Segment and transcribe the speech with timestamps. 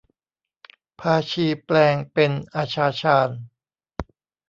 [0.99, 3.29] พาชีแปลงเป็นอาชาชาญ